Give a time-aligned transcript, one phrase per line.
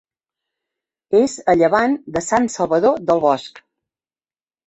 [1.17, 3.61] És a llevant de Sant Salvador del Bosc.